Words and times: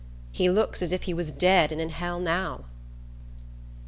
He 0.31 0.49
looks 0.49 0.81
as 0.81 0.91
if 0.91 1.03
he 1.03 1.13
was 1.13 1.31
dead 1.31 1.71
and 1.71 1.79
in 1.79 1.89
hell 1.89 2.19
now!" 2.19 2.65